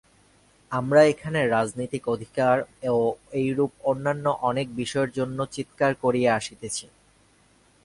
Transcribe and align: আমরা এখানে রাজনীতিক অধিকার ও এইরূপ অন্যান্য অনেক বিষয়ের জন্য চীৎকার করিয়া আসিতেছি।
আমরা 0.71 1.01
এখানে 1.03 1.39
রাজনীতিক 1.47 2.03
অধিকার 2.07 2.55
ও 2.93 3.01
এইরূপ 3.41 3.71
অন্যান্য 3.83 4.25
অনেক 4.49 4.67
বিষয়ের 4.75 5.11
জন্য 5.11 5.37
চীৎকার 5.55 5.91
করিয়া 6.03 6.31
আসিতেছি। 6.35 6.85